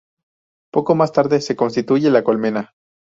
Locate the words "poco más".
0.73-1.11